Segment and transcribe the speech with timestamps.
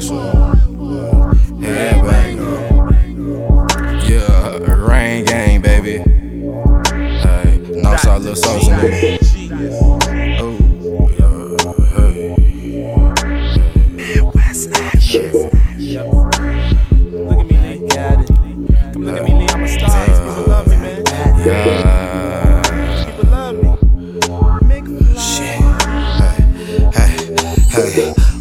[0.00, 0.54] So, uh.
[4.06, 5.98] Yeah, rain gang, baby.
[7.22, 7.58] Hey,
[8.18, 9.18] Lil Sosa, nigga.
[10.40, 10.58] Oh,
[11.10, 11.30] yeah,
[11.94, 12.34] hey.
[17.12, 17.88] Look at me, Lee.
[18.92, 19.46] Come look at me, Lee.
[19.50, 20.06] I'm a star.
[20.06, 21.02] People love me, man.
[21.46, 21.83] Yeah.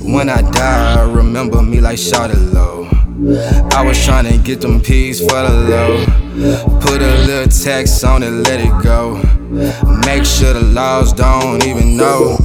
[0.04, 2.88] When I die, remember me like Shawty Low.
[3.72, 6.80] I was trying to get them peas for the low.
[6.82, 9.16] Put a little text on it, let it go.
[10.06, 12.38] Make sure the laws don't even know.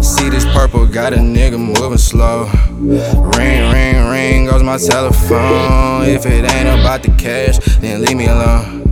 [0.00, 2.48] See this purple got a nigga moving slow.
[2.78, 6.04] Ring, ring, ring goes my telephone.
[6.04, 8.82] If it ain't about the cash, then leave me alone.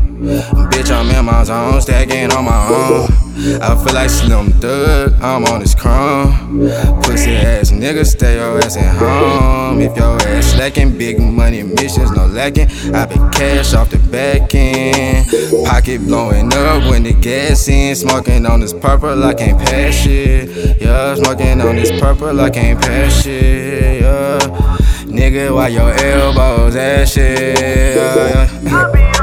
[0.71, 3.30] Bitch, I'm in my zone, stacking on my own.
[3.43, 6.69] I feel like Slim Thug, I'm on this chrome.
[7.03, 9.81] Pussy ass nigga, stay your ass at home.
[9.81, 12.69] If your ass slacking, big money missions, no lacking.
[12.95, 15.27] I been cash off the back end.
[15.65, 17.97] Pocket blowing up when the gas in.
[17.97, 20.79] Smoking on this purple, I can't pass shit.
[20.79, 24.03] Yeah, smoking on this purple, I can't pass shit.
[24.03, 24.39] Yeah.
[25.07, 27.57] Nigga, why your elbows that shit?
[27.57, 29.20] Yeah.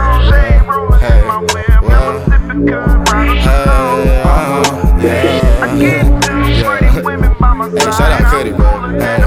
[7.68, 8.66] Hey, shout out Cuddy, bro.
[8.92, 9.20] Hey,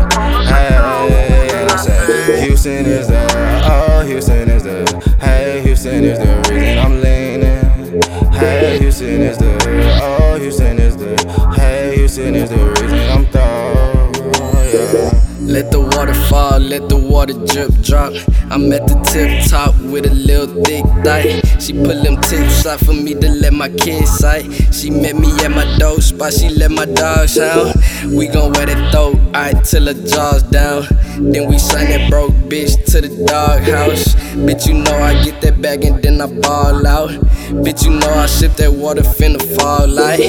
[0.49, 3.27] hey, and I said, Houston is the,
[3.67, 8.01] oh, Houston is the, hey, Houston is the reason I'm leaning.
[8.33, 13.10] Hey, Houston is the, oh, Houston is the, hey, Houston is the reason.
[15.51, 18.13] Let the water fall, let the water drip drop.
[18.53, 21.41] I'm at the tip top with a little thick thigh.
[21.59, 24.47] She pull them tips out for me to let my kids sight.
[24.73, 27.75] She met me at my dope spot, she let my dog out.
[28.07, 30.87] We gon' wear that throat, alright, till her jaws down.
[31.19, 34.15] Then we sign that broke bitch to the doghouse.
[34.47, 37.11] Bitch, you know I get that bag and then I ball out.
[37.51, 40.21] Bitch, you know I ship that water finna fall like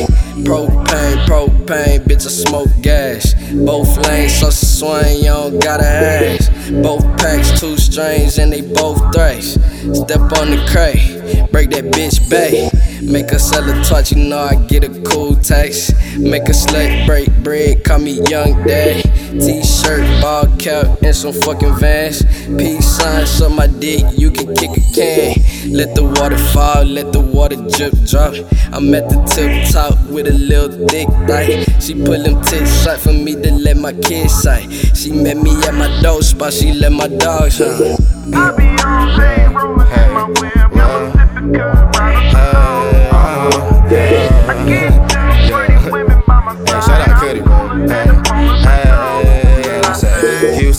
[0.43, 1.99] propane, propane.
[2.05, 3.33] Bitch, I smoke gas.
[3.53, 6.51] Both lanes, so swing, you don't gotta ask.
[6.81, 9.53] Both packs, two strings, and they both thrash.
[9.93, 12.51] Step on the crate, break that bitch back.
[13.01, 15.91] Make her sell a torch, you know I get a cool tax.
[16.17, 19.03] Make a slut break bread, call me Young Dad.
[19.31, 22.23] T-shirt, ball cap, and some fucking vans.
[22.57, 25.71] Peace sign, on my dick, you can kick a can.
[25.71, 28.35] Let the water fall, let the water drip drop.
[28.71, 31.63] I'm at the tip top with a little thick thigh.
[31.79, 34.69] She pull them tits out for me to let my kids sight.
[34.95, 38.70] She met me at my dope spot, she let my dogs huh?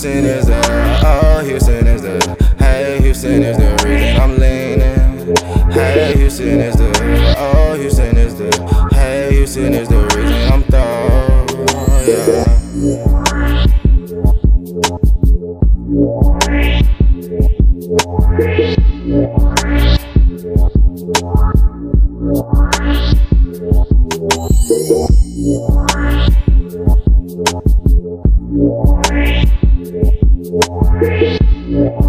[0.03, 5.71] Houston is the, oh, Houston is the, hey, Houston is the reason I'm leaning.
[5.71, 10.22] Hey, Houston is the, oh, Houston is the, hey, Houston is the reason.
[31.65, 32.02] Yeah.